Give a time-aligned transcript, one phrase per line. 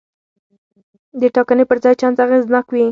[1.19, 2.79] د ټاکنې پر ځای چانس اغېزناک وي.